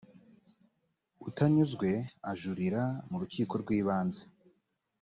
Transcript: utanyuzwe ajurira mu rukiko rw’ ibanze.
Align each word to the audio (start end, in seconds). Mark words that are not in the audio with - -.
utanyuzwe 1.27 1.89
ajurira 2.31 2.83
mu 3.09 3.15
rukiko 3.21 3.53
rw’ 3.61 3.69
ibanze. 3.79 4.23